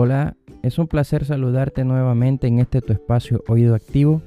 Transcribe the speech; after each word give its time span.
Hola, 0.00 0.36
es 0.62 0.78
un 0.78 0.86
placer 0.86 1.24
saludarte 1.24 1.82
nuevamente 1.82 2.46
en 2.46 2.60
este 2.60 2.80
tu 2.80 2.92
espacio 2.92 3.42
Oído 3.48 3.74
Activo. 3.74 4.22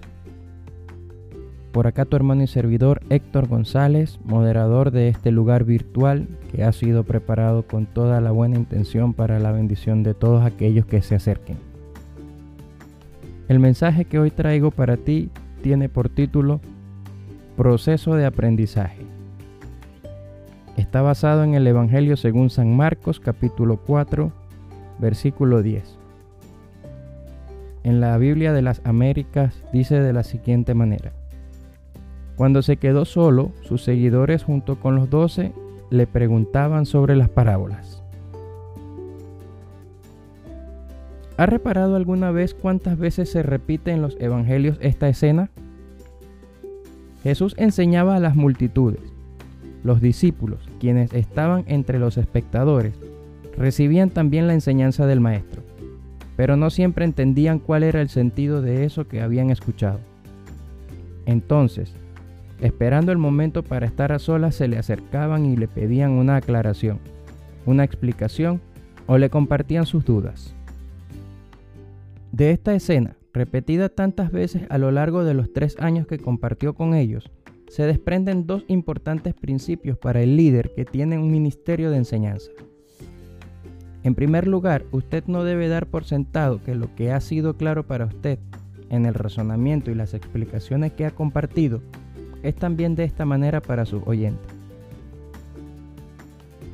Por 1.71 1.87
acá 1.87 2.03
tu 2.03 2.17
hermano 2.17 2.43
y 2.43 2.47
servidor 2.47 2.99
Héctor 3.09 3.47
González, 3.47 4.19
moderador 4.25 4.91
de 4.91 5.07
este 5.07 5.31
lugar 5.31 5.63
virtual 5.63 6.27
que 6.51 6.65
ha 6.65 6.73
sido 6.73 7.05
preparado 7.05 7.63
con 7.65 7.85
toda 7.85 8.19
la 8.19 8.31
buena 8.31 8.57
intención 8.57 9.13
para 9.13 9.39
la 9.39 9.53
bendición 9.53 10.03
de 10.03 10.13
todos 10.13 10.43
aquellos 10.43 10.85
que 10.85 11.01
se 11.01 11.15
acerquen. 11.15 11.55
El 13.47 13.61
mensaje 13.61 14.03
que 14.03 14.19
hoy 14.19 14.29
traigo 14.29 14.71
para 14.71 14.97
ti 14.97 15.29
tiene 15.63 15.87
por 15.87 16.09
título 16.09 16.59
Proceso 17.55 18.15
de 18.15 18.25
aprendizaje. 18.25 19.05
Está 20.75 21.01
basado 21.01 21.45
en 21.45 21.53
el 21.53 21.65
Evangelio 21.65 22.17
según 22.17 22.49
San 22.49 22.75
Marcos 22.75 23.21
capítulo 23.21 23.77
4 23.77 24.40
versículo 25.01 25.61
10. 25.61 25.97
En 27.83 27.99
la 27.99 28.17
Biblia 28.17 28.53
de 28.53 28.61
las 28.61 28.81
Américas 28.85 29.63
dice 29.73 29.99
de 29.99 30.13
la 30.13 30.23
siguiente 30.23 30.75
manera. 30.75 31.11
Cuando 32.37 32.61
se 32.61 32.77
quedó 32.77 33.05
solo, 33.05 33.51
sus 33.61 33.83
seguidores 33.83 34.43
junto 34.43 34.79
con 34.79 34.95
los 34.95 35.09
doce 35.09 35.51
le 35.89 36.07
preguntaban 36.07 36.85
sobre 36.85 37.15
las 37.15 37.29
parábolas. 37.29 38.01
¿Ha 41.37 41.47
reparado 41.47 41.95
alguna 41.95 42.29
vez 42.31 42.53
cuántas 42.53 42.99
veces 42.99 43.31
se 43.31 43.41
repite 43.41 43.91
en 43.91 44.01
los 44.01 44.15
evangelios 44.19 44.77
esta 44.79 45.09
escena? 45.09 45.49
Jesús 47.23 47.55
enseñaba 47.57 48.15
a 48.15 48.19
las 48.19 48.35
multitudes. 48.35 49.01
Los 49.83 50.01
discípulos, 50.01 50.69
quienes 50.79 51.13
estaban 51.13 51.63
entre 51.67 51.97
los 51.97 52.17
espectadores, 52.17 52.93
recibían 53.57 54.09
también 54.09 54.47
la 54.47 54.53
enseñanza 54.53 55.05
del 55.05 55.19
Maestro, 55.19 55.61
pero 56.35 56.57
no 56.57 56.69
siempre 56.69 57.05
entendían 57.05 57.59
cuál 57.59 57.83
era 57.83 58.01
el 58.01 58.09
sentido 58.09 58.61
de 58.61 58.85
eso 58.85 59.07
que 59.07 59.21
habían 59.21 59.49
escuchado. 59.49 59.99
Entonces, 61.25 61.93
esperando 62.59 63.11
el 63.11 63.17
momento 63.17 63.63
para 63.63 63.85
estar 63.85 64.11
a 64.11 64.19
solas, 64.19 64.55
se 64.55 64.67
le 64.67 64.77
acercaban 64.77 65.45
y 65.45 65.55
le 65.55 65.67
pedían 65.67 66.11
una 66.11 66.37
aclaración, 66.37 66.99
una 67.65 67.83
explicación 67.83 68.61
o 69.07 69.17
le 69.17 69.29
compartían 69.29 69.85
sus 69.85 70.05
dudas. 70.05 70.55
De 72.31 72.51
esta 72.51 72.73
escena, 72.73 73.17
repetida 73.33 73.89
tantas 73.89 74.31
veces 74.31 74.63
a 74.69 74.77
lo 74.77 74.91
largo 74.91 75.23
de 75.23 75.33
los 75.33 75.51
tres 75.51 75.77
años 75.79 76.07
que 76.07 76.17
compartió 76.17 76.73
con 76.73 76.93
ellos, 76.93 77.29
se 77.67 77.83
desprenden 77.83 78.47
dos 78.47 78.65
importantes 78.67 79.33
principios 79.33 79.97
para 79.97 80.21
el 80.21 80.35
líder 80.35 80.71
que 80.75 80.85
tiene 80.85 81.17
un 81.17 81.31
ministerio 81.31 81.89
de 81.89 81.97
enseñanza. 81.97 82.51
En 84.03 84.15
primer 84.15 84.47
lugar, 84.47 84.83
usted 84.91 85.23
no 85.27 85.43
debe 85.43 85.67
dar 85.67 85.85
por 85.85 86.05
sentado 86.05 86.63
que 86.63 86.75
lo 86.75 86.93
que 86.95 87.11
ha 87.11 87.19
sido 87.21 87.55
claro 87.55 87.85
para 87.85 88.05
usted 88.05 88.39
en 88.89 89.05
el 89.05 89.13
razonamiento 89.13 89.91
y 89.91 89.95
las 89.95 90.13
explicaciones 90.13 90.91
que 90.93 91.05
ha 91.05 91.11
compartido 91.11 91.81
es 92.43 92.55
también 92.55 92.95
de 92.95 93.03
esta 93.03 93.25
manera 93.25 93.61
para 93.61 93.85
sus 93.85 94.01
oyentes. 94.05 94.61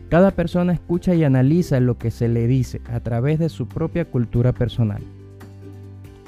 Cada 0.09 0.31
persona 0.31 0.71
escucha 0.71 1.13
y 1.15 1.25
analiza 1.25 1.81
lo 1.81 1.97
que 1.97 2.11
se 2.11 2.29
le 2.29 2.47
dice 2.47 2.81
a 2.89 3.01
través 3.01 3.39
de 3.39 3.49
su 3.49 3.67
propia 3.67 4.05
cultura 4.05 4.53
personal. 4.53 5.03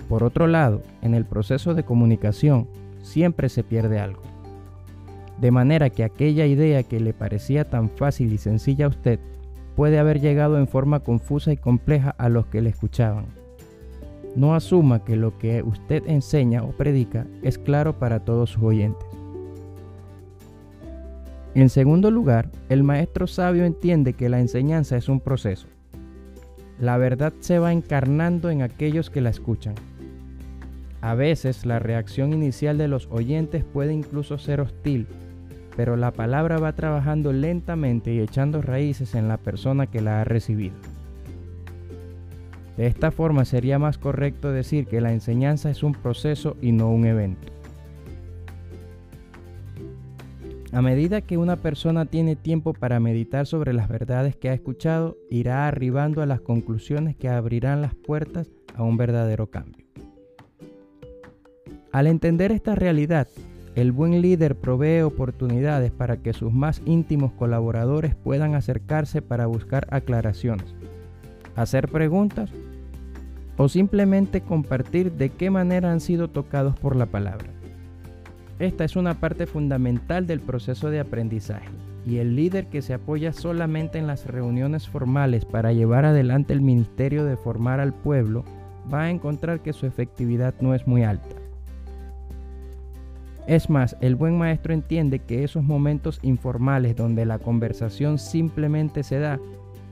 Por 0.10 0.24
otro 0.24 0.48
lado, 0.48 0.84
en 1.02 1.14
el 1.14 1.24
proceso 1.24 1.74
de 1.74 1.84
comunicación 1.84 2.68
siempre 3.02 3.48
se 3.48 3.64
pierde 3.64 4.00
algo. 4.00 4.22
De 5.40 5.52
manera 5.52 5.90
que 5.90 6.04
aquella 6.04 6.46
idea 6.46 6.84
que 6.84 7.00
le 7.00 7.14
parecía 7.14 7.70
tan 7.70 7.90
fácil 7.90 8.34
y 8.34 8.38
sencilla 8.38 8.86
a 8.86 8.90
usted 8.90 9.20
puede 9.80 9.98
haber 9.98 10.20
llegado 10.20 10.58
en 10.58 10.68
forma 10.68 11.00
confusa 11.00 11.54
y 11.54 11.56
compleja 11.56 12.10
a 12.18 12.28
los 12.28 12.48
que 12.48 12.62
le 12.62 12.70
escuchaban. 12.70 13.28
No 14.36 14.54
asuma 14.54 15.06
que 15.06 15.16
lo 15.16 15.38
que 15.38 15.64
usted 15.64 16.04
enseña 16.06 16.64
o 16.64 16.72
predica 16.72 17.26
es 17.44 17.58
claro 17.58 17.98
para 17.98 18.20
todos 18.20 18.50
sus 18.50 18.62
oyentes. 18.62 19.08
En 21.56 21.70
segundo 21.70 22.12
lugar, 22.12 22.50
el 22.68 22.84
maestro 22.84 23.26
sabio 23.26 23.64
entiende 23.64 24.12
que 24.12 24.28
la 24.28 24.42
enseñanza 24.42 24.98
es 24.98 25.08
un 25.08 25.22
proceso. 25.22 25.68
La 26.78 26.98
verdad 26.98 27.32
se 27.40 27.58
va 27.58 27.72
encarnando 27.72 28.50
en 28.50 28.64
aquellos 28.64 29.10
que 29.10 29.22
la 29.22 29.30
escuchan. 29.30 29.76
A 31.00 31.16
veces 31.16 31.66
la 31.66 31.80
reacción 31.80 32.34
inicial 32.34 32.78
de 32.78 32.90
los 32.90 33.08
oyentes 33.12 33.64
puede 33.64 33.94
incluso 33.94 34.40
ser 34.40 34.60
hostil 34.60 35.08
pero 35.76 35.96
la 35.96 36.12
palabra 36.12 36.58
va 36.58 36.74
trabajando 36.74 37.32
lentamente 37.34 38.14
y 38.14 38.20
echando 38.20 38.62
raíces 38.62 39.16
en 39.16 39.28
la 39.28 39.38
persona 39.38 39.88
que 39.88 40.02
la 40.02 40.22
ha 40.22 40.24
recibido. 40.24 40.76
De 42.78 42.88
esta 42.88 43.12
forma 43.12 43.44
sería 43.44 43.78
más 43.78 43.98
correcto 43.98 44.52
decir 44.52 44.86
que 44.86 45.02
la 45.02 45.12
enseñanza 45.12 45.70
es 45.70 45.84
un 45.84 45.94
proceso 45.94 46.56
y 46.62 46.72
no 46.72 46.90
un 46.90 47.06
evento. 47.06 47.52
A 50.72 50.82
medida 50.82 51.22
que 51.22 51.38
una 51.38 51.56
persona 51.56 52.06
tiene 52.06 52.36
tiempo 52.36 52.74
para 52.74 53.00
meditar 53.00 53.48
sobre 53.48 53.74
las 53.74 53.90
verdades 53.90 54.36
que 54.36 54.50
ha 54.50 54.54
escuchado, 54.54 55.18
irá 55.30 55.68
arribando 55.68 56.22
a 56.22 56.28
las 56.28 56.42
conclusiones 56.42 57.16
que 57.16 57.28
abrirán 57.28 57.82
las 57.82 57.96
puertas 57.96 58.52
a 58.76 58.84
un 58.84 58.96
verdadero 58.96 59.48
cambio. 59.48 59.86
Al 61.92 62.06
entender 62.06 62.52
esta 62.52 62.76
realidad, 62.76 63.28
el 63.76 63.92
buen 63.92 64.22
líder 64.22 64.56
provee 64.56 65.02
oportunidades 65.02 65.92
para 65.92 66.18
que 66.18 66.34
sus 66.34 66.52
más 66.52 66.82
íntimos 66.86 67.32
colaboradores 67.34 68.16
puedan 68.16 68.56
acercarse 68.56 69.22
para 69.22 69.46
buscar 69.46 69.88
aclaraciones, 69.92 70.74
hacer 71.56 71.88
preguntas 71.88 72.50
o 73.58 73.70
simplemente 73.70 74.42
compartir 74.42 75.12
de 75.14 75.30
qué 75.30 75.50
manera 75.50 75.92
han 75.92 76.00
sido 76.00 76.30
tocados 76.30 76.80
por 76.80 76.96
la 76.96 77.06
palabra. 77.06 77.50
Esta 78.58 78.84
es 78.84 78.96
una 78.96 79.20
parte 79.20 79.46
fundamental 79.46 80.28
del 80.28 80.40
proceso 80.42 80.90
de 80.90 81.00
aprendizaje 81.00 81.70
y 82.06 82.18
el 82.18 82.36
líder 82.36 82.68
que 82.68 82.82
se 82.82 82.94
apoya 82.94 83.34
solamente 83.34 83.98
en 83.98 84.08
las 84.08 84.26
reuniones 84.26 84.88
formales 84.88 85.46
para 85.46 85.74
llevar 85.74 86.06
adelante 86.06 86.54
el 86.54 86.62
ministerio 86.62 87.24
de 87.26 87.38
formar 87.38 87.80
al 87.80 87.94
pueblo 87.94 88.44
va 88.92 89.04
a 89.04 89.10
encontrar 89.12 89.62
que 89.62 89.74
su 89.74 89.86
efectividad 89.86 90.56
no 90.60 90.74
es 90.74 90.88
muy 90.88 91.04
alta. 91.04 91.39
Es 93.50 93.68
más, 93.68 93.98
el 94.00 94.16
buen 94.16 94.38
maestro 94.38 94.76
entiende 94.76 95.18
que 95.18 95.44
esos 95.44 95.64
momentos 95.64 96.20
informales 96.22 96.96
donde 96.96 97.26
la 97.26 97.40
conversación 97.40 98.20
simplemente 98.20 99.02
se 99.02 99.18
da 99.18 99.40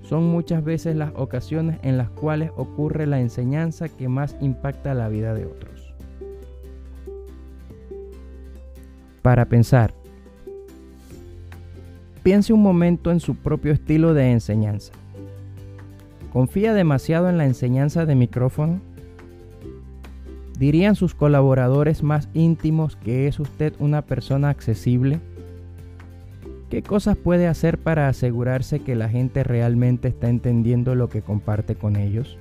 son 0.04 0.28
muchas 0.28 0.64
veces 0.64 0.96
las 0.96 1.12
ocasiones 1.16 1.80
en 1.82 1.98
las 1.98 2.08
cuales 2.12 2.52
ocurre 2.56 3.08
la 3.08 3.20
enseñanza 3.20 3.90
que 3.90 4.10
más 4.10 4.38
impacta 4.42 4.94
la 4.94 5.10
vida 5.10 5.34
de 5.34 5.48
otros. 5.48 5.96
Para 9.24 9.46
pensar, 9.46 9.92
piense 12.22 12.54
un 12.54 12.62
momento 12.62 13.10
en 13.10 13.20
su 13.20 13.34
propio 13.34 13.74
estilo 13.74 14.14
de 14.14 14.34
enseñanza. 14.34 14.94
¿Confía 16.32 16.76
demasiado 16.76 17.28
en 17.28 17.40
la 17.40 17.46
enseñanza 17.46 18.06
de 18.06 18.14
micrófono? 18.14 18.87
¿Dirían 20.58 20.96
sus 20.96 21.14
colaboradores 21.14 22.02
más 22.02 22.30
íntimos 22.34 22.96
que 22.96 23.28
es 23.28 23.40
usted 23.40 23.74
una 23.78 24.02
persona 24.02 24.50
accesible? 24.50 25.20
¿Qué 26.72 26.82
cosas 26.82 27.16
puede 27.16 27.46
hacer 27.48 27.78
para 27.78 28.08
asegurarse 28.08 28.80
que 28.80 28.96
la 28.96 29.08
gente 29.08 29.44
realmente 29.44 30.08
está 30.08 30.30
entendiendo 30.30 30.96
lo 30.96 31.10
que 31.10 31.22
comparte 31.22 31.76
con 31.76 31.96
ellos? 31.96 32.40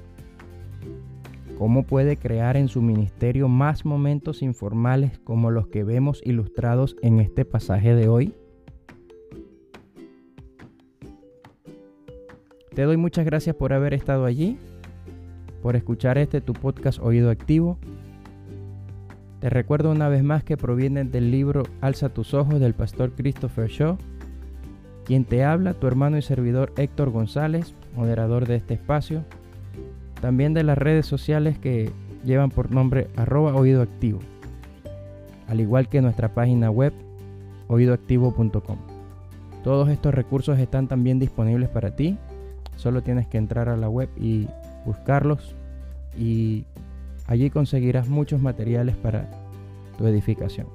¿Cómo 1.59 1.83
puede 1.83 2.17
crear 2.17 2.57
en 2.57 2.69
su 2.69 2.81
ministerio 2.81 3.49
más 3.49 3.85
momentos 3.85 4.41
informales 4.41 5.19
como 5.19 5.51
los 5.51 5.69
que 5.69 5.85
vemos 5.85 6.23
ilustrados 6.25 6.97
en 7.03 7.21
este 7.21 7.45
pasaje 7.45 7.95
de 7.95 8.09
hoy? 8.09 8.35
Te 12.75 12.83
doy 12.83 12.97
muchas 12.97 13.27
gracias 13.27 13.57
por 13.57 13.75
haber 13.75 13.93
estado 13.93 14.25
allí, 14.25 14.59
por 15.63 15.77
escuchar 15.77 16.17
este 16.17 16.41
tu 16.41 16.55
podcast 16.55 16.99
Oído 16.99 17.31
Activo 17.31 17.79
te 19.41 19.51
recuerdo 19.51 19.91
una 19.91 20.09
vez 20.09 20.23
más 20.23 20.43
que 20.45 20.57
provienen 20.57 21.11
del 21.11 21.31
libro 21.31 21.65
Alza 21.81 22.09
tus 22.09 22.33
ojos 22.35 22.59
del 22.59 22.75
pastor 22.75 23.13
Christopher 23.13 23.69
Shaw. 23.69 23.99
Quien 25.05 25.25
te 25.25 25.45
habla, 25.45 25.75
tu 25.75 25.87
hermano 25.87 26.17
y 26.17 26.23
servidor 26.23 26.73
Héctor 26.77 27.11
González, 27.11 27.75
moderador 27.95 28.47
de 28.47 28.57
este 28.57 28.75
espacio. 28.75 29.25
También 30.21 30.55
de 30.55 30.65
las 30.65 30.79
redes 30.79 31.07
sociales 31.07 31.59
que 31.59 31.91
llevan 32.25 32.51
por 32.51 32.73
nombre 32.73 33.09
arroba 33.17 33.55
oído 33.55 33.83
activo. 33.83 34.21
Al 35.49 35.61
igual 35.61 35.89
que 35.89 36.01
nuestra 36.01 36.35
página 36.35 36.71
web 36.71 36.93
oídoactivo.com. 37.69 38.79
Todos 39.63 39.89
estos 39.91 40.15
recursos 40.15 40.59
están 40.59 40.89
también 40.89 41.19
disponibles 41.19 41.69
para 41.69 41.95
ti. 41.95 42.17
Solo 42.77 43.03
tienes 43.03 43.27
que 43.27 43.39
entrar 43.39 43.69
a 43.69 43.77
la 43.77 43.89
web 43.89 44.09
y 44.17 44.49
buscarlos 44.85 45.55
y 46.19 46.65
Allí 47.27 47.51
conseguirás 47.51 48.09
muchos 48.09 48.41
materiales 48.41 48.97
para 48.97 49.29
tu 49.99 50.07
edificación. 50.07 50.69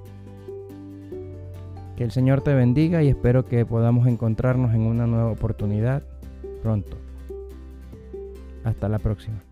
Que 1.95 2.03
el 2.03 2.11
Señor 2.11 2.41
te 2.41 2.53
bendiga 2.53 3.03
y 3.03 3.09
espero 3.09 3.45
que 3.45 3.65
podamos 3.65 4.07
encontrarnos 4.07 4.73
en 4.73 4.81
una 4.81 5.07
nueva 5.07 5.31
oportunidad 5.31 6.03
pronto. 6.61 6.97
Hasta 8.63 8.89
la 8.89 8.99
próxima. 8.99 9.50